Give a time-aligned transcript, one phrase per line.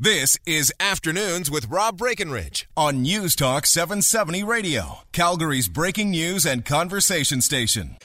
[0.00, 6.64] This is Afternoons with Rob Breckenridge on News Talk 770 Radio, Calgary's breaking news and
[6.64, 7.96] conversation station.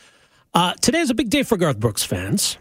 [0.54, 2.60] Uh, today is a big day for Garth Brooks fans.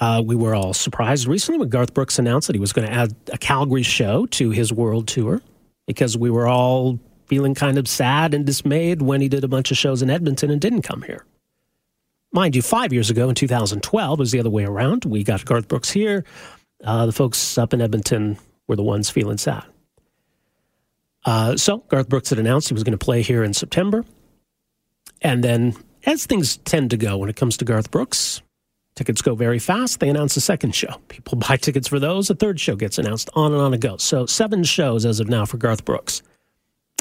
[0.00, 2.92] Uh, we were all surprised recently when Garth Brooks announced that he was going to
[2.92, 5.40] add a Calgary show to his world tour
[5.86, 9.70] because we were all feeling kind of sad and dismayed when he did a bunch
[9.70, 11.24] of shows in Edmonton and didn't come here.
[12.32, 15.04] Mind you, five years ago in 2012 was the other way around.
[15.04, 16.24] We got Garth Brooks here.
[16.84, 19.64] Uh, the folks up in Edmonton were the ones feeling sad.
[21.24, 24.04] Uh, so Garth Brooks had announced he was going to play here in September.
[25.20, 28.42] And then, as things tend to go when it comes to Garth Brooks,
[28.96, 30.00] tickets go very fast.
[30.00, 31.00] They announce a second show.
[31.08, 32.28] People buy tickets for those.
[32.28, 33.30] A third show gets announced.
[33.34, 34.02] On and on it goes.
[34.02, 36.22] So, seven shows as of now for Garth Brooks,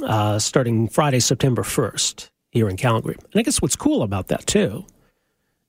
[0.04, 3.16] uh, starting Friday, September 1st here in Calgary.
[3.16, 4.86] And I guess what's cool about that, too,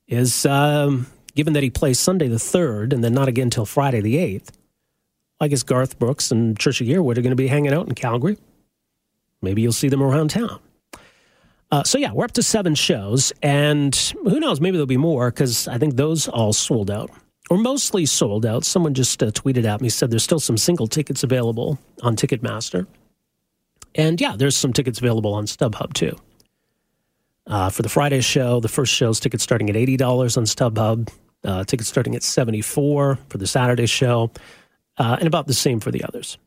[0.07, 4.01] is um, given that he plays Sunday the 3rd and then not again until Friday
[4.01, 4.49] the 8th,
[5.39, 8.37] I guess Garth Brooks and Trisha Yearwood are going to be hanging out in Calgary.
[9.41, 10.59] Maybe you'll see them around town.
[11.71, 15.31] Uh, so, yeah, we're up to seven shows, and who knows, maybe there'll be more
[15.31, 17.09] because I think those all sold out
[17.49, 18.63] or mostly sold out.
[18.63, 22.85] Someone just uh, tweeted at me, said there's still some single tickets available on Ticketmaster.
[23.95, 26.15] And yeah, there's some tickets available on StubHub too.
[27.45, 31.09] Uh, for the Friday show, the first show's tickets starting at $80 on StubHub.
[31.43, 34.31] Uh, tickets starting at 74 for the Saturday show,
[34.97, 36.37] uh, and about the same for the others.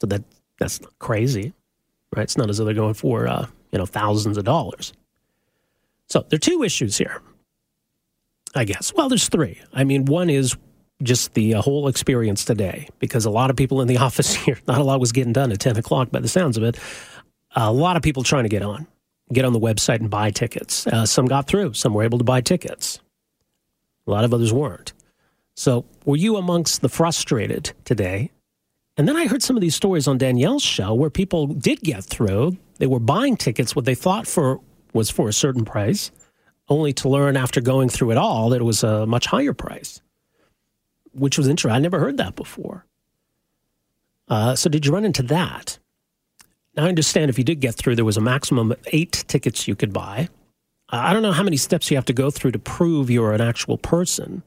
[0.00, 0.22] So that
[0.58, 1.52] that's not crazy,
[2.16, 2.22] right?
[2.22, 4.92] It's not as though they're going for uh, you know thousands of dollars.
[6.08, 7.20] So there are two issues here,
[8.54, 8.92] I guess.
[8.94, 9.60] Well, there's three.
[9.72, 10.56] I mean, one is
[11.02, 14.58] just the uh, whole experience today, because a lot of people in the office here,
[14.66, 16.78] not a lot was getting done at 10 o'clock by the sounds of it.
[17.54, 18.86] A lot of people trying to get on,
[19.32, 20.86] get on the website and buy tickets.
[20.86, 23.00] Uh, some got through, some were able to buy tickets.
[24.06, 24.92] A lot of others weren't.
[25.54, 28.30] So, were you amongst the frustrated today?
[28.96, 32.04] And then I heard some of these stories on Danielle's show where people did get
[32.04, 32.56] through.
[32.78, 34.60] They were buying tickets what they thought for
[34.92, 36.10] was for a certain price,
[36.68, 40.00] only to learn after going through it all that it was a much higher price,
[41.12, 41.76] which was interesting.
[41.76, 42.86] I never heard that before.
[44.28, 45.78] Uh, so, did you run into that?
[46.74, 49.68] Now, I understand if you did get through, there was a maximum of eight tickets
[49.68, 50.28] you could buy.
[50.92, 53.32] Uh, I don't know how many steps you have to go through to prove you're
[53.32, 54.42] an actual person,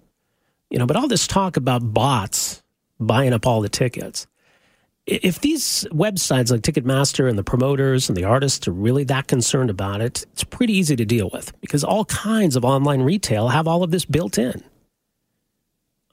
[0.69, 2.61] you know, but all this talk about bots
[3.00, 4.28] buying up all the tickets.
[5.07, 9.69] If these websites like Ticketmaster and the promoters and the artists are really that concerned
[9.69, 13.67] about it, it's pretty easy to deal with because all kinds of online retail have
[13.67, 14.63] all of this built in.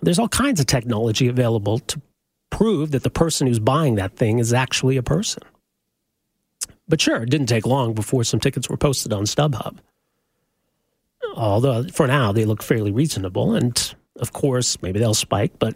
[0.03, 2.01] There's all kinds of technology available to
[2.51, 5.43] prove that the person who's buying that thing is actually a person.
[6.87, 9.79] But sure, it didn't take long before some tickets were posted on StubHub
[11.35, 13.55] although for now they look fairly reasonable.
[13.55, 15.75] And of course, maybe they'll spike, but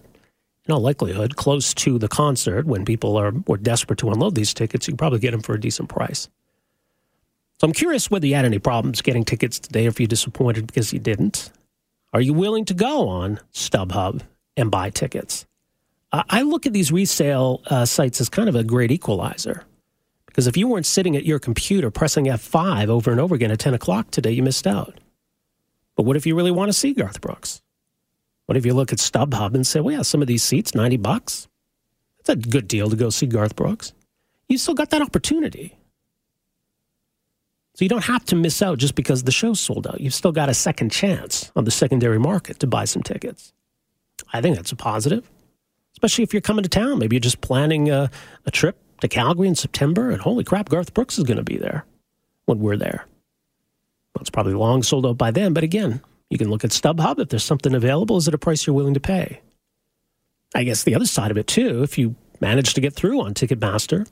[0.67, 4.53] in all likelihood, close to the concert, when people are more desperate to unload these
[4.53, 6.29] tickets, you can probably get them for a decent price.
[7.61, 10.67] So I'm curious whether you had any problems getting tickets today or if you're disappointed
[10.67, 11.51] because you didn't.
[12.13, 14.23] Are you willing to go on StubHub
[14.57, 15.47] and buy tickets?
[16.13, 19.65] I look at these resale uh, sites as kind of a great equalizer.
[20.27, 23.59] Because if you weren't sitting at your computer pressing F5 over and over again at
[23.59, 24.99] 10 o'clock today, you missed out.
[25.97, 27.63] But what if you really want to see Garth Brooks?
[28.47, 30.99] What if you look at StubHub and say, well, yeah, some of these seats, 90
[30.99, 31.49] bucks?
[32.19, 33.93] That's a good deal to go see Garth Brooks.
[34.49, 35.77] You still got that opportunity.
[37.75, 40.01] So you don't have to miss out just because the show's sold out.
[40.01, 43.53] You've still got a second chance on the secondary market to buy some tickets.
[44.33, 45.31] I think that's a positive,
[45.93, 46.99] especially if you're coming to town.
[46.99, 48.11] Maybe you're just planning a,
[48.47, 51.59] a trip to Calgary in September, and holy crap, Garth Brooks is going to be
[51.59, 51.85] there
[52.47, 53.07] when we're there.
[54.17, 56.01] Well, it's probably long sold out by then, but again,
[56.31, 57.19] you can look at StubHub.
[57.19, 59.43] If there's something available, is it a price you're willing to pay?
[60.55, 63.35] I guess the other side of it, too, if you manage to get through on
[63.35, 64.09] Ticketmaster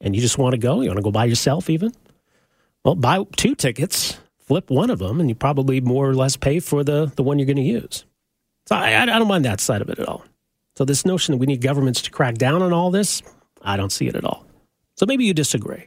[0.00, 1.92] and you just want to go, you want to go by yourself even,
[2.84, 6.58] well, buy two tickets, flip one of them, and you probably more or less pay
[6.58, 8.04] for the, the one you're going to use.
[8.66, 10.24] So I, I don't mind that side of it at all.
[10.74, 13.22] So this notion that we need governments to crack down on all this,
[13.62, 14.44] I don't see it at all.
[14.96, 15.86] So maybe you disagree.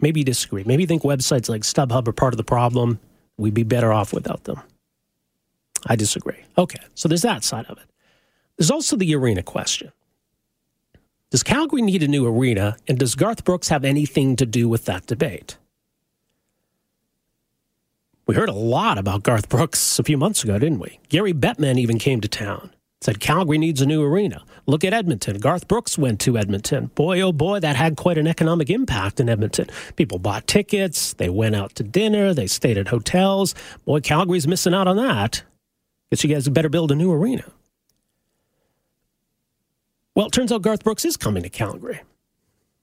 [0.00, 0.64] Maybe you disagree.
[0.64, 3.00] Maybe you think websites like StubHub are part of the problem.
[3.36, 4.60] We'd be better off without them.
[5.86, 6.38] I disagree.
[6.56, 7.84] Okay, so there's that side of it.
[8.56, 9.92] There's also the arena question.
[11.30, 14.86] Does Calgary need a new arena, and does Garth Brooks have anything to do with
[14.86, 15.58] that debate?
[18.26, 20.98] We heard a lot about Garth Brooks a few months ago, didn't we?
[21.08, 24.42] Gary Bettman even came to town said Calgary needs a new arena.
[24.66, 25.38] Look at Edmonton.
[25.38, 26.86] Garth Brooks went to Edmonton.
[26.94, 29.68] Boy, oh boy, that had quite an economic impact in Edmonton.
[29.96, 33.54] People bought tickets, they went out to dinner, they stayed at hotels.
[33.84, 35.42] Boy, Calgary's missing out on that.
[36.10, 37.44] Guess you guys better build a new arena.
[40.14, 42.00] Well, it turns out Garth Brooks is coming to Calgary.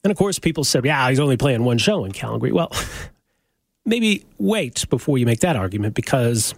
[0.06, 2.54] And of course, people said, yeah, he's only playing one show in Calgary.
[2.54, 2.72] Well,
[3.86, 6.56] maybe wait before you make that argument because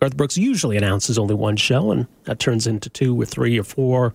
[0.00, 3.64] Garth Brooks usually announces only one show, and that turns into two or three or
[3.64, 4.14] four,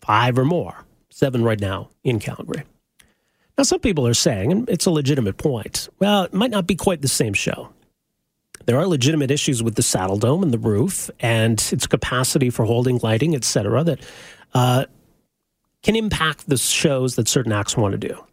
[0.00, 0.74] five or more,
[1.10, 2.64] seven right now in Calgary.
[3.56, 6.74] Now, some people are saying, and it's a legitimate point, well, it might not be
[6.74, 7.68] quite the same show.
[8.66, 12.98] There are legitimate issues with the Saddledome and the roof and its capacity for holding
[13.02, 14.00] lighting, et cetera, that
[14.54, 14.86] uh,
[15.82, 18.24] can impact the shows that certain acts want to do.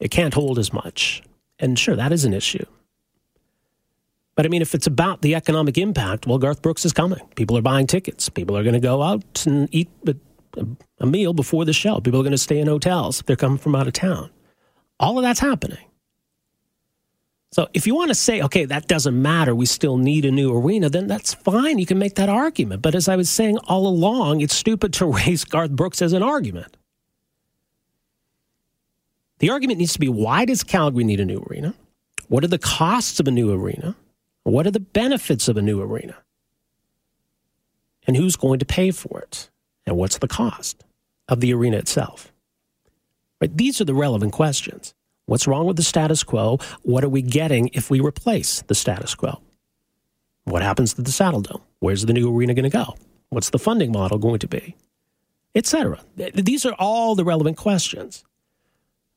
[0.00, 1.22] It can't hold as much.
[1.58, 2.64] And sure, that is an issue.
[4.34, 7.20] But I mean, if it's about the economic impact, well, Garth Brooks is coming.
[7.36, 8.28] People are buying tickets.
[8.28, 10.66] People are going to go out and eat a,
[10.98, 12.00] a meal before the show.
[12.00, 14.30] People are going to stay in hotels if they're coming from out of town.
[14.98, 15.84] All of that's happening.
[17.52, 20.56] So if you want to say, okay, that doesn't matter, we still need a new
[20.56, 21.78] arena, then that's fine.
[21.78, 22.80] You can make that argument.
[22.80, 26.22] But as I was saying all along, it's stupid to raise Garth Brooks as an
[26.22, 26.78] argument.
[29.40, 31.74] The argument needs to be why does Calgary need a new arena?
[32.28, 33.96] What are the costs of a new arena?
[34.44, 36.16] What are the benefits of a new arena?
[38.06, 39.48] And who's going to pay for it?
[39.86, 40.84] And what's the cost
[41.28, 42.32] of the arena itself?
[43.40, 43.56] Right?
[43.56, 44.94] These are the relevant questions.
[45.26, 46.58] What's wrong with the status quo?
[46.82, 49.40] What are we getting if we replace the status quo?
[50.44, 51.62] What happens to the Saddledome?
[51.78, 52.96] Where's the new arena going to go?
[53.30, 54.76] What's the funding model going to be?
[55.54, 56.00] Etc.
[56.16, 58.24] These are all the relevant questions.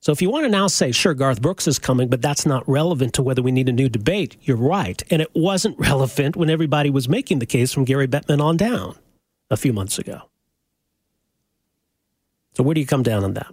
[0.06, 2.70] So if you want to now say, sure, Garth Brooks is coming, but that's not
[2.70, 5.02] relevant to whether we need a new debate, you're right.
[5.10, 8.96] And it wasn't relevant when everybody was making the case from Gary Bettman on down
[9.50, 10.22] a few months ago.
[12.54, 13.48] So where do you come down on that?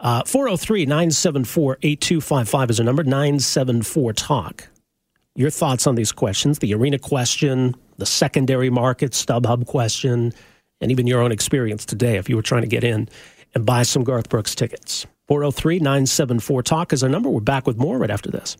[0.00, 4.68] Uh, 403 974 8255 is a number, 974 Talk.
[5.36, 10.32] Your thoughts on these questions the arena question, the secondary market, StubHub question,
[10.80, 13.08] and even your own experience today if you were trying to get in
[13.54, 15.06] and buy some Garth Brooks tickets.
[15.30, 17.28] 403 974 Talk is our number.
[17.28, 18.56] We're back with more right after this.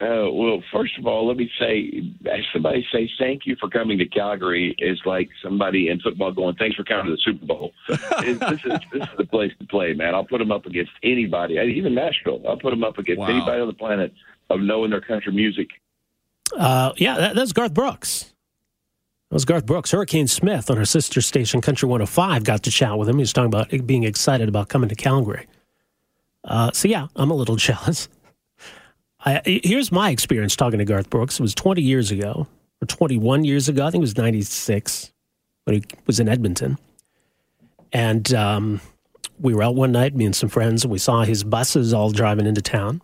[0.00, 2.10] Uh, well, first of all, let me say,
[2.54, 6.74] somebody say thank you for coming to Calgary is like somebody in football going, thanks
[6.74, 7.72] for coming to the Super Bowl.
[7.88, 8.00] this,
[8.64, 10.14] is, this is the place to play, man.
[10.14, 12.40] I'll put them up against anybody, even Nashville.
[12.48, 13.26] I'll put them up against wow.
[13.26, 14.14] anybody on the planet
[14.48, 15.68] of knowing their country music.
[16.56, 18.32] Uh, yeah, that, that's Garth Brooks.
[19.28, 19.90] That was Garth Brooks.
[19.90, 23.16] Hurricane Smith on her sister station, Country 105, got to chat with him.
[23.16, 25.46] He was talking about being excited about coming to Calgary.
[26.46, 28.08] Uh, so, yeah, I'm a little jealous.
[29.24, 31.40] I, here's my experience talking to Garth Brooks.
[31.40, 32.46] It was 20 years ago,
[32.80, 33.84] or 21 years ago.
[33.84, 35.12] I think it was 96
[35.64, 36.78] when he was in Edmonton.
[37.92, 38.80] And um,
[39.40, 42.10] we were out one night, me and some friends, and we saw his buses all
[42.10, 43.02] driving into town.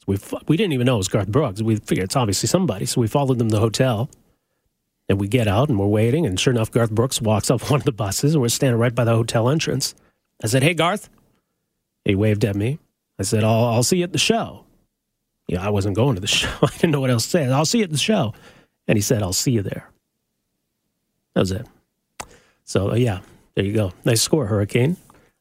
[0.00, 0.18] So we,
[0.48, 1.62] we didn't even know it was Garth Brooks.
[1.62, 2.86] We figured it's obviously somebody.
[2.86, 4.10] So we followed them to the hotel.
[5.08, 6.24] And we get out and we're waiting.
[6.26, 8.94] And sure enough, Garth Brooks walks up one of the buses, and we're standing right
[8.94, 9.94] by the hotel entrance.
[10.42, 11.08] I said, Hey, Garth.
[12.04, 12.78] He waved at me.
[13.18, 14.64] I said, I'll, I'll see you at the show
[15.56, 16.50] know, I wasn't going to the show.
[16.62, 17.44] I didn't know what else to say.
[17.46, 18.34] I'll see you at the show.
[18.88, 19.88] And he said, I'll see you there.
[21.34, 21.66] That was it.
[22.64, 23.20] So, uh, yeah,
[23.54, 23.92] there you go.
[24.04, 24.96] Nice score, Hurricane.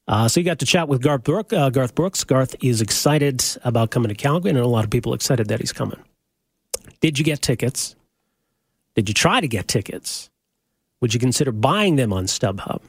[0.07, 2.23] Uh, so you got to chat with Garth, Brook, uh, Garth Brooks.
[2.23, 5.71] Garth is excited about coming to Calgary, and a lot of people excited that he's
[5.71, 5.99] coming.
[6.99, 7.95] Did you get tickets?
[8.95, 10.29] Did you try to get tickets?
[10.99, 12.81] Would you consider buying them on StubHub?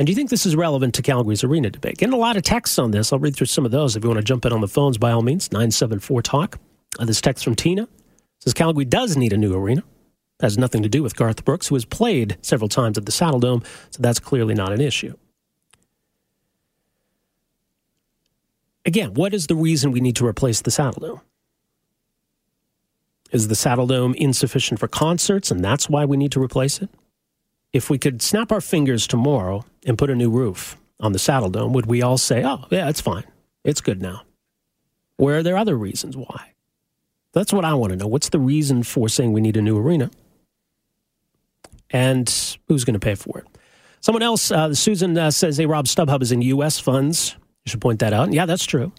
[0.00, 1.98] And do you think this is relevant to Calgary's arena debate?
[1.98, 3.12] Getting a lot of texts on this.
[3.12, 3.96] I'll read through some of those.
[3.96, 6.58] If you want to jump in on the phones, by all means, 974 Talk.
[6.98, 7.86] Uh, this text from Tina
[8.38, 9.80] says Calgary does need a new arena.
[9.80, 13.12] It has nothing to do with Garth Brooks, who has played several times at the
[13.12, 15.12] Saddledome, so that's clearly not an issue.
[18.86, 21.20] Again, what is the reason we need to replace the Saddledome?
[23.32, 26.88] Is the Saddledome insufficient for concerts, and that's why we need to replace it?
[27.72, 31.72] If we could snap our fingers tomorrow and put a new roof on the Saddledome,
[31.72, 33.24] would we all say, oh, yeah, it's fine.
[33.64, 34.22] It's good now?
[35.16, 36.54] Where are there other reasons why?
[37.32, 38.06] That's what I want to know.
[38.06, 40.10] What's the reason for saying we need a new arena?
[41.90, 42.28] And
[42.68, 43.46] who's going to pay for it?
[44.00, 46.78] Someone else, uh, Susan uh, says, hey, Rob, StubHub is in U.S.
[46.78, 47.36] funds.
[47.64, 48.24] You should point that out.
[48.24, 48.92] And yeah, that's true.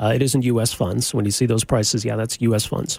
[0.00, 0.72] Uh, it is in U.S.
[0.72, 1.14] funds.
[1.14, 2.66] When you see those prices, yeah, that's U.S.
[2.66, 2.98] funds.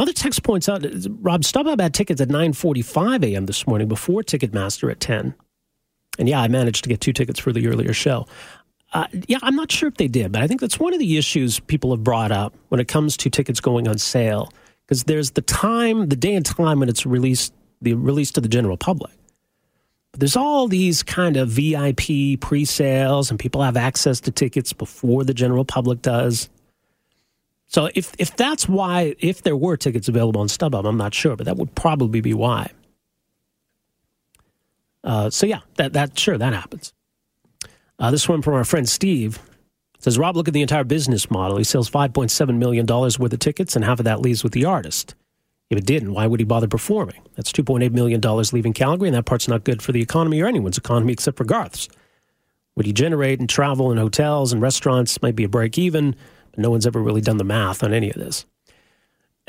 [0.00, 0.82] Another text points out,
[1.20, 3.44] Rob StubHub had tickets at 9:45 a.m.
[3.44, 5.34] this morning before Ticketmaster at 10.
[6.18, 8.26] And yeah, I managed to get two tickets for the earlier show.
[8.94, 11.18] Uh, yeah, I'm not sure if they did, but I think that's one of the
[11.18, 14.50] issues people have brought up when it comes to tickets going on sale,
[14.86, 17.52] because there's the time, the day and time when it's released,
[17.82, 19.12] the release to the general public.
[20.12, 25.24] But there's all these kind of VIP pre-sales, and people have access to tickets before
[25.24, 26.48] the general public does.
[27.70, 31.36] So if if that's why, if there were tickets available on StubHub, I'm not sure,
[31.36, 32.72] but that would probably be why.
[35.04, 36.92] Uh, so yeah, that that sure that happens.
[38.00, 39.38] Uh, this one from our friend Steve
[40.00, 41.58] says, Rob, look at the entire business model.
[41.58, 44.42] He sells five point seven million dollars worth of tickets, and half of that leaves
[44.42, 45.14] with the artist.
[45.70, 47.22] If it didn't, why would he bother performing?
[47.36, 50.02] That's two point eight million dollars leaving Calgary, and that part's not good for the
[50.02, 51.88] economy or anyone's economy except for Garth's.
[52.74, 56.16] What he generate in travel and hotels and restaurants might be a break even,
[56.60, 58.46] no one's ever really done the math on any of this.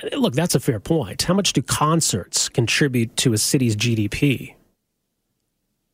[0.03, 1.23] Eh, look, that's a fair point.
[1.23, 4.55] How much do concerts contribute to a city's GDP?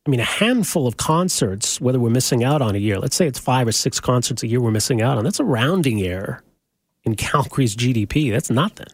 [0.06, 3.26] I mean, a handful of concerts, whether we're missing out on a year, let's say
[3.26, 6.42] it's five or six concerts a year we're missing out on, that's a rounding error
[7.04, 8.30] in Calgary's GDP.
[8.30, 8.86] That's nothing.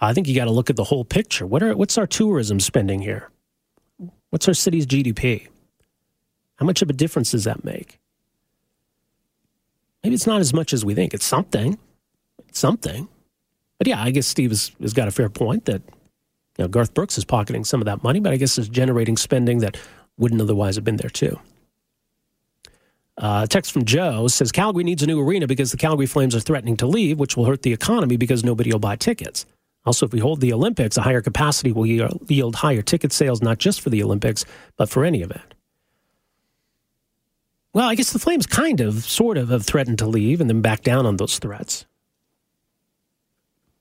[0.00, 1.46] I think you got to look at the whole picture.
[1.46, 3.30] What are, what's our tourism spending here?
[4.30, 5.48] What's our city's GDP?
[6.56, 7.98] How much of a difference does that make?
[10.04, 11.14] Maybe it's not as much as we think.
[11.14, 11.78] It's something.
[12.48, 13.08] It's something.
[13.78, 15.82] But yeah, I guess Steve has, has got a fair point that
[16.58, 19.16] you know, Garth Brooks is pocketing some of that money, but I guess it's generating
[19.16, 19.76] spending that
[20.18, 21.40] wouldn't otherwise have been there too.
[23.16, 26.40] Uh, text from Joe says Calgary needs a new arena because the Calgary Flames are
[26.40, 29.46] threatening to leave, which will hurt the economy because nobody will buy tickets.
[29.86, 33.58] Also, if we hold the Olympics, a higher capacity will yield higher ticket sales, not
[33.58, 34.44] just for the Olympics,
[34.76, 35.54] but for any event.
[37.74, 40.62] Well, I guess the Flames kind of, sort of, have threatened to leave and then
[40.62, 41.86] back down on those threats.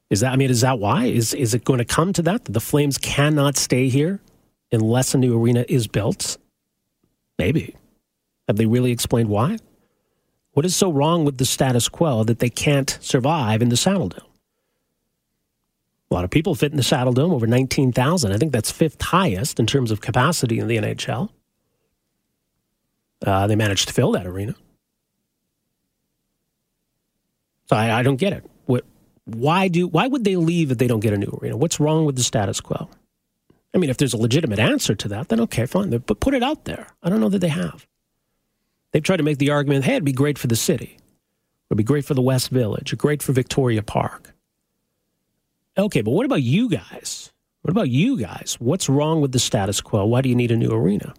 [0.10, 0.34] Is that?
[0.34, 1.06] I mean, is that why?
[1.06, 2.46] Is is it going to come to that?
[2.46, 4.20] That the Flames cannot stay here
[4.72, 6.38] unless a new arena is built?
[7.38, 7.76] Maybe.
[8.48, 9.58] Have they really explained why?
[10.52, 14.28] What is so wrong with the status quo that they can't survive in the Saddledome?
[16.12, 18.32] A lot of people fit in the Saddledome, over 19,000.
[18.32, 21.30] I think that's fifth highest in terms of capacity in the NHL.
[23.24, 24.54] Uh, they managed to fill that arena.
[27.70, 28.44] So I, I don't get it.
[28.66, 28.86] What,
[29.26, 31.56] why do why would they leave if they don't get a new arena?
[31.56, 32.90] What's wrong with the status quo?
[33.74, 35.90] I mean, if there's a legitimate answer to that, then okay, fine.
[35.90, 36.88] But put it out there.
[37.02, 37.88] I don't know that they have.
[38.92, 40.98] They've tried to make the argument, hey, it'd be great for the city.
[41.70, 44.36] It'd be great for the West Village, great for Victoria Park.
[45.76, 47.32] Okay, but what about you guys?
[47.64, 48.58] What about you guys?
[48.60, 50.06] What's wrong with the status quo?
[50.06, 51.16] Why do you need a new arena?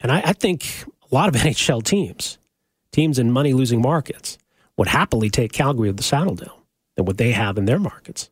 [0.00, 2.38] And I, I think a lot of NHL teams,
[2.92, 4.38] teams in money losing markets,
[4.76, 6.58] would happily take Calgary of the Saddledome
[6.96, 8.30] than what they have in their markets.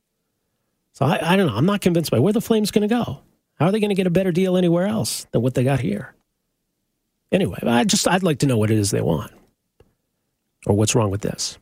[0.92, 1.54] So I, I don't know.
[1.54, 3.20] I'm not convinced by where the Flames going to go.
[3.58, 5.80] How are they going to get a better deal anywhere else than what they got
[5.80, 6.14] here?
[7.30, 9.32] Anyway, I just I'd like to know what it is they want,
[10.66, 11.58] or what's wrong with this.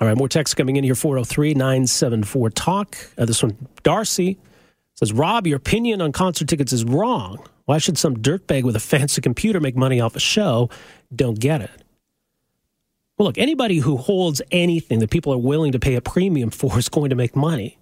[0.00, 2.96] All right, more text coming in here 403 974 Talk.
[3.16, 4.38] Uh, this one, Darcy
[5.00, 7.42] says, Rob, your opinion on concert tickets is wrong.
[7.64, 10.68] Why should some dirtbag with a fancy computer make money off a show?
[11.14, 11.70] Don't get it.
[13.16, 16.78] Well, look, anybody who holds anything that people are willing to pay a premium for
[16.78, 17.78] is going to make money.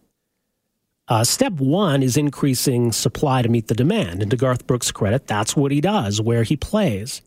[1.09, 4.23] Uh, step one is increasing supply to meet the demand.
[4.23, 7.23] And to Garth Brooks' credit, that's what he does where he plays.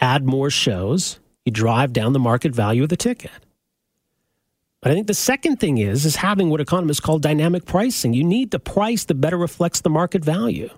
[0.00, 3.45] Add more shows, you drive down the market value of the ticket.
[4.86, 8.14] But I think the second thing is is having what economists call dynamic pricing.
[8.14, 10.70] You need the price that better reflects the market value.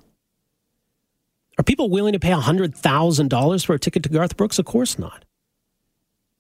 [1.58, 4.58] Are people willing to pay $100,000 for a ticket to Garth Brooks?
[4.58, 5.26] Of course not.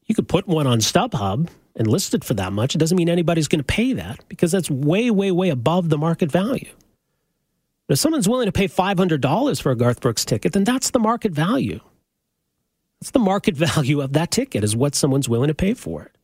[0.06, 2.74] You could put one on StubHub and list it for that much.
[2.74, 5.98] It doesn't mean anybody's going to pay that because that's way, way, way above the
[5.98, 6.72] market value.
[7.86, 11.00] But if someone's willing to pay $500 for a Garth Brooks ticket, then that's the
[11.00, 11.80] market value.
[12.98, 16.17] That's the market value of that ticket, is what someone's willing to pay for it.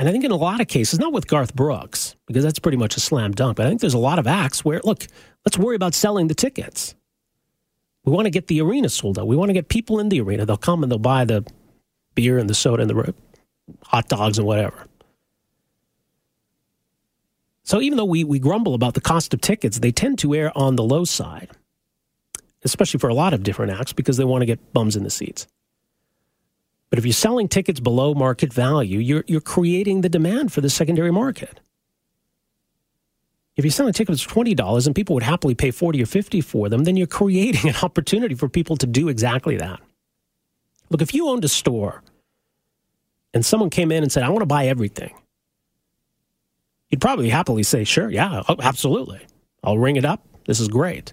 [0.00, 2.78] And I think in a lot of cases, not with Garth Brooks, because that's pretty
[2.78, 5.06] much a slam dunk, but I think there's a lot of acts where, look,
[5.44, 6.94] let's worry about selling the tickets.
[8.06, 9.26] We want to get the arena sold out.
[9.26, 10.46] We want to get people in the arena.
[10.46, 11.44] They'll come and they'll buy the
[12.14, 13.14] beer and the soda and the
[13.82, 14.86] hot dogs and whatever.
[17.64, 20.50] So even though we, we grumble about the cost of tickets, they tend to err
[20.56, 21.50] on the low side,
[22.64, 25.10] especially for a lot of different acts because they want to get bums in the
[25.10, 25.46] seats.
[26.90, 30.68] But if you're selling tickets below market value, you're, you're creating the demand for the
[30.68, 31.60] secondary market.
[33.56, 36.68] If you're selling tickets for $20 and people would happily pay 40 or 50 for
[36.68, 39.80] them, then you're creating an opportunity for people to do exactly that.
[40.88, 42.02] Look, if you owned a store
[43.32, 45.14] and someone came in and said, I want to buy everything,
[46.88, 49.20] you'd probably happily say, Sure, yeah, oh, absolutely.
[49.62, 50.26] I'll ring it up.
[50.46, 51.12] This is great.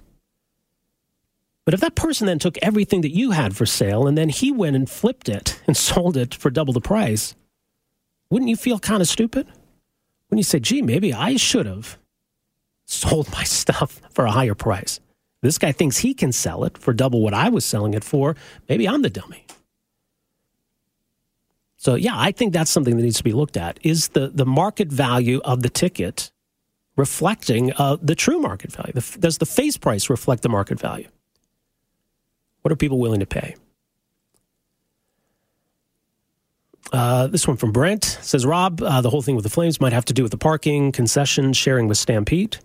[1.68, 4.54] But if that person then took everything that you had for sale and then he
[4.54, 7.36] went and flipped it and sold it for double the price,
[8.30, 9.48] wouldn't you feel kind of stupid?
[10.30, 11.98] When you say, gee, maybe I should have
[12.86, 15.02] sold my stuff for a higher price.
[15.42, 18.38] This guy thinks he can sell it for double what I was selling it for.
[18.70, 19.46] Maybe I'm the dummy.
[21.76, 23.78] So yeah, I think that's something that needs to be looked at.
[23.84, 26.32] Is the, the market value of the ticket
[26.96, 28.94] reflecting uh, the true market value?
[28.94, 31.10] The, does the face price reflect the market value?
[32.62, 33.56] What are people willing to pay?
[36.92, 39.94] Uh, this one from Brent says Rob, uh, the whole thing with the Flames might
[39.94, 42.58] have to do with the parking, concession, sharing with Stampede.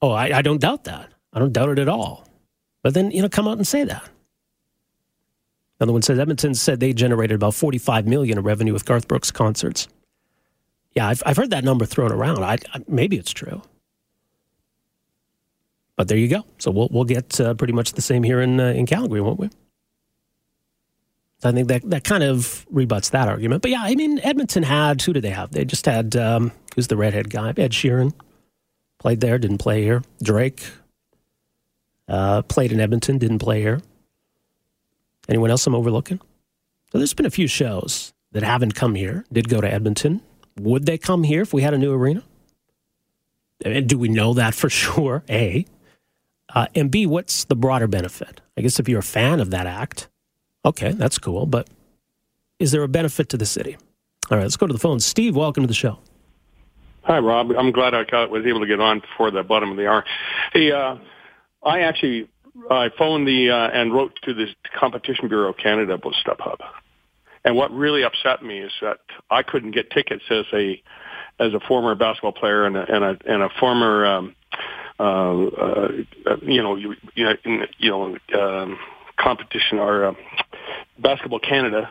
[0.00, 1.10] Oh, I, I don't doubt that.
[1.32, 2.26] I don't doubt it at all.
[2.82, 4.08] But then, you know, come out and say that.
[5.78, 9.30] Another one says Edmonton said they generated about 45 million in revenue with Garth Brooks
[9.30, 9.88] concerts.
[10.94, 12.44] Yeah, I've, I've heard that number thrown around.
[12.44, 13.62] I, I, maybe it's true.
[16.02, 16.44] But there you go.
[16.58, 19.38] So we'll, we'll get uh, pretty much the same here in, uh, in Calgary, won't
[19.38, 19.50] we?
[21.44, 23.62] I think that, that kind of rebuts that argument.
[23.62, 25.52] But yeah, I mean, Edmonton had, who did they have?
[25.52, 27.50] They just had, um, who's the redhead guy?
[27.50, 28.12] Ed Sheeran
[28.98, 30.02] played there, didn't play here.
[30.20, 30.64] Drake
[32.08, 33.80] uh, played in Edmonton, didn't play here.
[35.28, 36.18] Anyone else I'm overlooking?
[36.90, 40.20] So there's been a few shows that haven't come here, did go to Edmonton.
[40.58, 42.24] Would they come here if we had a new arena?
[43.64, 45.22] And do we know that for sure?
[45.30, 45.64] A.
[46.54, 48.40] Uh, and B, what's the broader benefit?
[48.56, 50.08] I guess if you're a fan of that act,
[50.64, 51.46] okay, that's cool.
[51.46, 51.68] But
[52.58, 53.76] is there a benefit to the city?
[54.30, 55.00] All right, let's go to the phone.
[55.00, 55.98] Steve, welcome to the show.
[57.04, 57.50] Hi, Rob.
[57.52, 60.04] I'm glad I got, was able to get on before the bottom of the hour.
[60.52, 60.96] Hey, uh,
[61.62, 62.28] I actually
[62.70, 64.46] I phoned the uh, and wrote to the
[64.78, 66.58] Competition Bureau of Canada about StubHub.
[67.44, 68.98] And what really upset me is that
[69.30, 70.80] I couldn't get tickets as a
[71.40, 74.36] as a former basketball player and a and a, and a former um,
[75.02, 75.86] uh,
[76.30, 78.78] uh, you know you, you know um,
[79.18, 80.14] competition or uh,
[80.98, 81.90] basketball Canada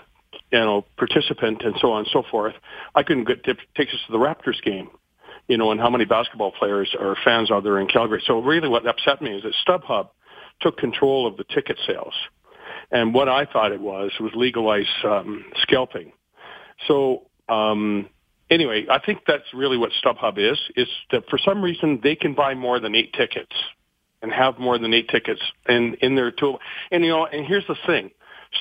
[0.51, 2.55] you know participant and so on and so forth.
[2.95, 4.89] I couldn't get t- tickets to the Raptors game
[5.47, 8.23] you know, and how many basketball players or fans are there in Calgary.
[8.25, 10.09] So really what upset me is that StubHub
[10.61, 12.13] took control of the ticket sales.
[12.91, 16.13] And what I thought it was was legalized um, scalping.
[16.87, 18.09] So um,
[18.51, 20.59] anyway, I think that's really what StubHub is.
[20.75, 23.55] Is that for some reason they can buy more than eight tickets
[24.21, 26.59] and have more than eight tickets in in their tool.
[26.91, 28.11] And you know, and here's the thing: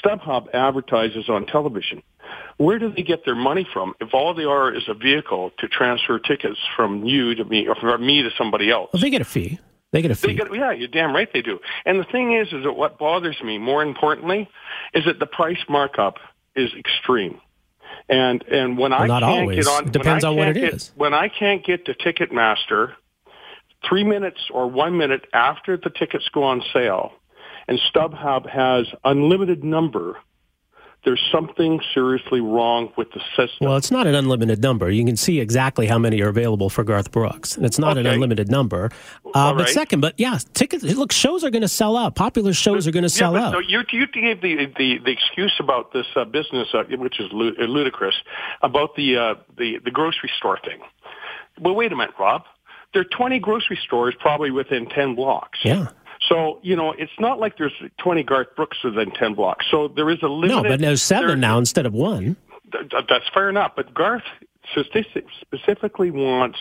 [0.02, 2.02] StubHub advertises on television.
[2.58, 5.68] Where do they get their money from if all they are is a vehicle to
[5.68, 8.90] transfer tickets from you to me or from me to somebody else?
[8.92, 9.58] Well, they get a fee.
[9.92, 10.34] They get a fee.
[10.34, 11.58] Get, yeah, you're damn right they do.
[11.84, 14.48] And the thing is, is that what bothers me more importantly
[14.94, 16.18] is that the price markup
[16.54, 17.40] is extreme.
[18.10, 19.64] And and when well, I not can't always.
[19.64, 20.90] get on, it depends on what it get, is.
[20.96, 22.94] When I can't get to Ticketmaster,
[23.88, 27.12] three minutes or one minute after the tickets go on sale,
[27.68, 30.16] and StubHub has unlimited number
[31.04, 33.68] there's something seriously wrong with the system.
[33.68, 34.90] Well, it's not an unlimited number.
[34.90, 38.00] You can see exactly how many are available for Garth Brooks, and it's not okay.
[38.00, 38.90] an unlimited number.
[39.34, 39.68] Uh, but right.
[39.68, 40.84] second, but yeah, tickets.
[40.84, 42.14] Look, shows are going to sell out.
[42.14, 43.52] Popular shows but, are going to sell yeah, out.
[43.52, 47.28] So you, you gave the, the, the excuse about this uh, business, uh, which is
[47.32, 48.16] ludicrous,
[48.62, 50.80] about the, uh, the the grocery store thing.
[51.60, 52.42] Well, wait a minute, Rob.
[52.92, 55.60] There are 20 grocery stores probably within 10 blocks.
[55.64, 55.88] Yeah.
[56.30, 59.66] So, you know, it's not like there's 20 Garth Brooks within 10 blocks.
[59.70, 60.50] So there is a limit.
[60.50, 62.36] No, but there's seven there, now instead of one.
[62.72, 63.72] Th- that's fair enough.
[63.74, 64.22] But Garth
[65.40, 66.58] specifically wants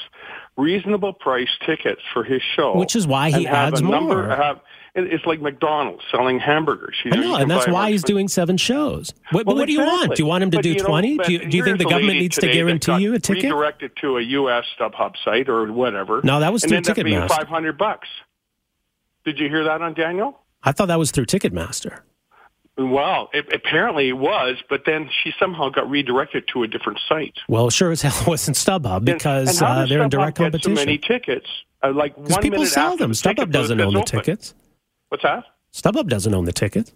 [0.58, 2.76] reasonable price tickets for his show.
[2.78, 3.92] Which is why he adds more.
[3.92, 4.60] Number, have,
[4.96, 6.96] it's like McDonald's selling hamburgers.
[7.06, 9.14] You know, I know, and that's why he's doing seven shows.
[9.32, 10.16] What, well, what do you want?
[10.16, 11.18] Do you want him to but, do 20?
[11.20, 13.44] Do you, do you think the government needs to guarantee you a ticket?
[13.44, 14.66] Redirected to a U.S.
[14.78, 16.22] StubHub site or whatever.
[16.24, 17.30] No, that was through Ticketmaster.
[17.30, 18.08] 500 bucks.
[19.26, 20.42] Did you hear that on Danielle?
[20.64, 22.02] I thought that was through Ticketmaster.
[22.78, 27.34] Well, it, apparently it was, but then she somehow got redirected to a different site.
[27.50, 30.38] Well, sure as hell it wasn't StubHub because and, and uh, they're StubHub in direct
[30.38, 30.76] competition.
[30.78, 31.48] so many tickets,
[31.84, 33.10] uh, like one people sell them.
[33.10, 34.20] The StubHub doesn't own the open.
[34.20, 34.54] tickets.
[35.10, 35.44] What's that?
[35.74, 36.94] StubHub doesn't own the tickets.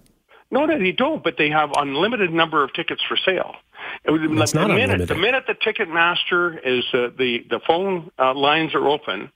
[0.51, 1.21] No, no, they don't.
[1.23, 3.55] But they have unlimited number of tickets for sale.
[4.05, 5.07] It's the not minute, unlimited.
[5.09, 9.31] The minute the Ticketmaster is uh, the the phone uh, lines are open,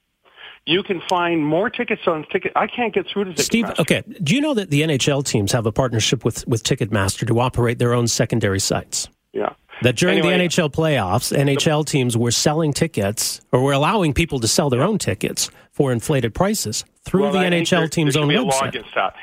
[0.68, 2.52] you can find more tickets on ticket.
[2.56, 3.42] I can't get through to Ticketmaster.
[3.42, 4.04] Steve, okay.
[4.22, 7.80] Do you know that the NHL teams have a partnership with, with Ticketmaster to operate
[7.80, 9.08] their own secondary sites?
[9.32, 9.54] Yeah.
[9.84, 14.40] That during anyway, the NHL playoffs, NHL teams were selling tickets or were allowing people
[14.40, 18.74] to sell their own tickets for inflated prices through well, the NHL team's own website.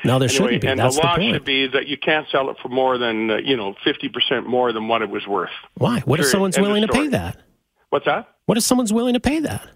[0.03, 0.67] No, there anyway, shouldn't be.
[0.67, 3.29] And That's the law the should be that you can't sell it for more than
[3.29, 5.49] uh, you know fifty percent more than what it was worth.
[5.75, 5.99] Why?
[5.99, 7.37] What if someone's willing to pay that?
[7.89, 8.29] What's that?
[8.45, 9.67] What if someone's willing to pay that?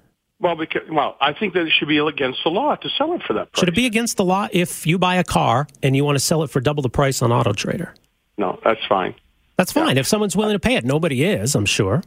[0.42, 3.22] Well, because well, I think that it should be against the law to sell it
[3.24, 3.60] for that price.
[3.60, 6.24] Should it be against the law if you buy a car and you want to
[6.24, 7.94] sell it for double the price on Auto Trader?
[8.38, 9.16] No, that's fine.
[9.58, 9.96] That's fine.
[9.96, 10.02] Yeah.
[10.02, 12.02] If someone's willing to pay it, nobody is, I'm sure.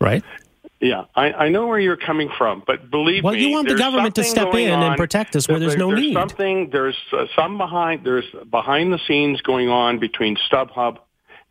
[0.00, 0.22] Right?
[0.80, 3.68] Yeah, I, I know where you're coming from, but believe me, well, me, you want
[3.68, 6.14] the government to step in and protect us where there's, there's no there's need.
[6.14, 10.98] Something there's uh, some behind there's behind the scenes going on between StubHub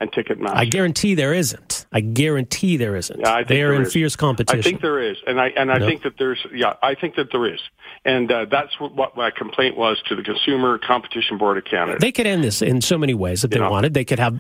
[0.01, 0.55] and Ticketmaster.
[0.55, 1.85] I guarantee there isn't.
[1.93, 3.19] I guarantee there isn't.
[3.19, 3.93] Yeah, I think They're in is.
[3.93, 4.59] fierce competition.
[4.59, 5.85] I think there is, and I and I No.
[5.87, 7.59] think that there's yeah, I think that there is,
[8.03, 11.97] and uh, that's what, what my complaint was to the Consumer Competition Board of Canada.
[12.01, 13.69] They could end this in so many ways if they Yeah.
[13.69, 13.93] wanted.
[13.93, 14.39] They could have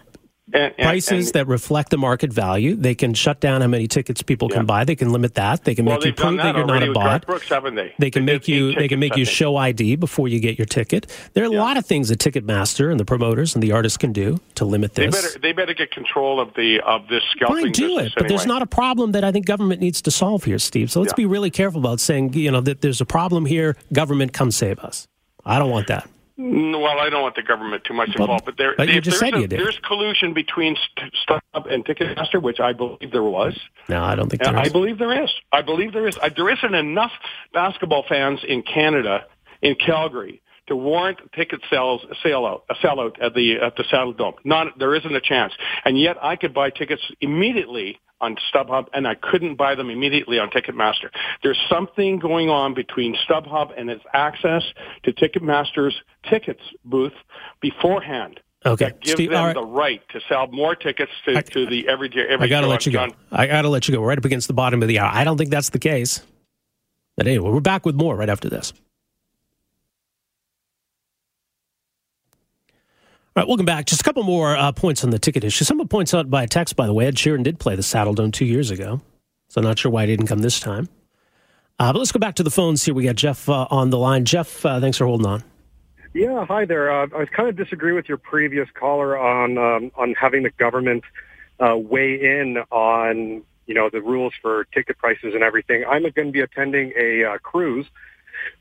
[0.53, 2.75] and, and- prices and- that reflect the market value.
[2.75, 4.83] They can shut down how many tickets people can buy.
[4.83, 5.63] They can limit that.
[5.63, 7.25] They can well, make you prove that that you're not a bot.
[7.25, 7.93] Brooks, they?
[7.99, 8.73] They can make you.
[8.73, 11.07] They can make you show ID before you get your ticket.
[11.33, 11.61] There are a Yeah.
[11.61, 14.95] lot of things that Ticketmaster and the promoters and the artists can do to limit
[14.95, 15.21] They this.
[15.21, 18.13] better they better get control of the of this scalping Fine, do it.
[18.17, 20.91] But there's not a problem that I think government needs to solve here, Steve.
[20.91, 21.17] So let's Yeah.
[21.17, 23.75] be really careful about saying, you know, that there's a problem here.
[23.93, 25.07] Government, come save us.
[25.45, 26.07] I don't want that.
[26.43, 29.33] Well, I don't want the government too much involved, but there, but if just there's
[29.33, 33.57] said a- there's collusion between St- StubHub and Ticketmaster, which I believe there was.
[33.87, 35.29] No, I don't think there I believe there is.
[35.51, 36.17] I believe there is.
[36.21, 37.11] I, there isn't enough
[37.53, 39.25] basketball fans in Canada,
[39.61, 44.35] in Calgary, to warrant ticket sales sale out a sellout at the at the Saddledome.
[44.43, 45.53] Not there isn't a chance.
[45.85, 50.39] And yet I could buy tickets immediately on StubHub, and I couldn't buy them immediately
[50.39, 51.09] on Ticketmaster.
[51.43, 54.63] There's something going on between StubHub and its access
[55.03, 55.95] to Ticketmaster's
[56.29, 57.13] tickets booth
[57.59, 58.39] beforehand.
[58.63, 59.53] Okay, that gives Steve, them right.
[59.55, 62.67] the right to sell more tickets to, I- to the every every I got to
[62.67, 63.07] let you go.
[63.31, 64.01] I got to let you go.
[64.01, 65.09] We're right up against the bottom of the hour.
[65.11, 66.21] I don't think that's the case.
[67.17, 68.71] But anyway, we're back with more right after this.
[73.33, 73.85] All right, welcome back.
[73.85, 75.63] Just a couple more uh, points on the ticket issue.
[75.63, 78.43] Someone points out by text, by the way, Ed Sheeran did play the Saddledome two
[78.43, 78.99] years ago,
[79.47, 80.89] so not sure why he didn't come this time.
[81.79, 82.93] Uh, but let's go back to the phones here.
[82.93, 84.25] We got Jeff uh, on the line.
[84.25, 85.45] Jeff, uh, thanks for holding on.
[86.13, 86.91] Yeah, hi there.
[86.91, 91.05] Uh, I kind of disagree with your previous caller on um, on having the government
[91.61, 95.85] uh, weigh in on you know the rules for ticket prices and everything.
[95.89, 97.85] I'm going to be attending a cruise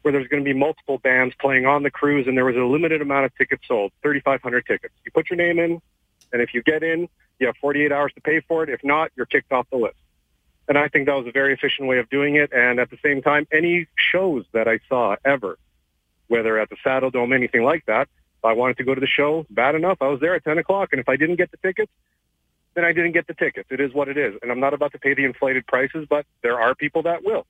[0.02, 2.64] where there's going to be multiple bands playing on the cruise, and there was a
[2.64, 4.94] limited amount of tickets sold, 3,500 tickets.
[5.04, 5.80] You put your name in,
[6.32, 8.68] and if you get in, you have 48 hours to pay for it.
[8.68, 9.96] If not, you're kicked off the list.
[10.68, 12.52] And I think that was a very efficient way of doing it.
[12.52, 15.58] And at the same time, any shows that I saw ever
[16.30, 18.08] whether at the Saddledome, anything like that.
[18.38, 19.98] If I wanted to go to the show, bad enough.
[20.00, 21.92] I was there at 10 o'clock, and if I didn't get the tickets,
[22.74, 23.68] then I didn't get the tickets.
[23.70, 24.38] It is what it is.
[24.40, 27.46] And I'm not about to pay the inflated prices, but there are people that will.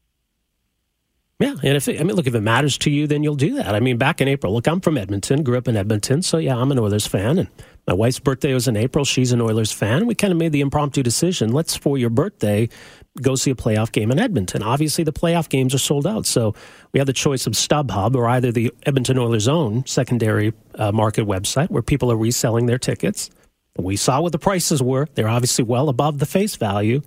[1.41, 3.55] Yeah, and if it, I mean, look, if it matters to you, then you'll do
[3.55, 3.75] that.
[3.75, 6.55] I mean, back in April, look, I'm from Edmonton, grew up in Edmonton, so yeah,
[6.55, 7.49] I'm an Oilers fan, and
[7.89, 9.07] my wife's birthday was in April.
[9.07, 10.07] She's an Oilers fan.
[10.07, 12.69] We kind of made the impromptu decision: let's for your birthday
[13.23, 14.63] go see a playoff game in Edmonton.
[14.63, 16.55] Obviously, the playoff games are sold out, so
[16.93, 21.27] we had the choice of StubHub or either the Edmonton Oilers' own secondary uh, market
[21.27, 23.31] website where people are reselling their tickets.
[23.79, 27.01] We saw what the prices were; they're obviously well above the face value.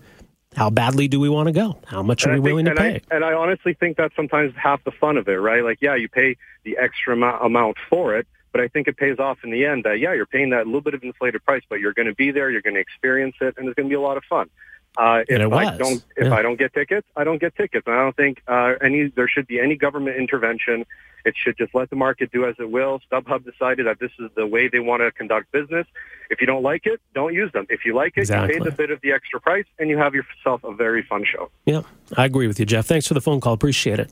[0.55, 1.77] How badly do we want to go?
[1.87, 3.01] How much are And we think- willing to pay?
[3.11, 5.63] I, and I honestly think that's sometimes half the fun of it, right?
[5.63, 9.17] Like, yeah, you pay the extra amou- amount for it, but I think it pays
[9.19, 11.79] off in the end that, yeah, you're paying that little bit of inflated price, but
[11.79, 13.95] you're going to be there, you're going to experience it, and it's going to be
[13.95, 14.49] a lot of fun.
[14.97, 16.33] Uh, if And it I was, don't, if yeah.
[16.35, 17.85] I don't get tickets, I don't get tickets.
[17.87, 20.85] And I don't think uh, any there should be any government intervention.
[21.25, 22.99] It should just let the market do as it will.
[23.09, 25.87] StubHub decided that this is the way they want to conduct business.
[26.29, 27.65] If you don't like it, don't use them.
[27.69, 28.55] If you like it, Exactly.
[28.55, 31.23] you pay the bit of the extra price, and you have yourself a very fun
[31.25, 31.49] show.
[31.65, 31.81] Yeah,
[32.17, 32.85] I agree with you, Jeff.
[32.85, 33.53] Thanks for the phone call.
[33.53, 34.11] Appreciate it.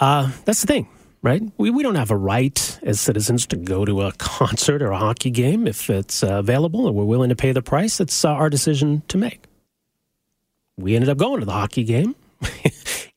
[0.00, 0.88] Uh, that's the thing,
[1.22, 1.42] right?
[1.58, 4.98] We, we don't have a right as citizens to go to a concert or a
[4.98, 8.00] hockey game if it's uh, available and we're willing to pay the price.
[8.00, 9.44] It's uh, our decision to make.
[10.78, 12.14] We ended up going to the hockey game.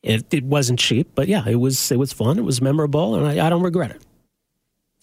[0.02, 2.38] it, it wasn't cheap, but yeah, it was it was fun.
[2.38, 4.02] It was memorable, and I, I don't regret it.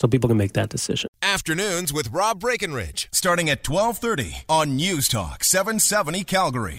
[0.01, 1.09] So people can make that decision.
[1.21, 6.67] Afternoons with Rob Breckenridge, starting at 1230 on News Talk 770 Calgary.